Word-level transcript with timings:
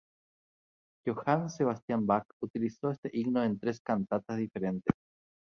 Johann 1.05 1.47
Sebastian 1.51 2.07
Bach 2.07 2.25
utilizó 2.41 2.89
este 2.89 3.11
himno 3.13 3.43
en 3.43 3.59
tres 3.59 3.81
cantatas 3.81 4.37
diferentes. 4.37 4.95